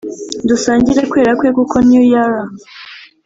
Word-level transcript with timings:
dusangire 0.47 1.01
kwera 1.11 1.31
kwe 1.39 1.49
kuko 1.57 1.75
new 1.87 2.05
yara. 2.13 2.41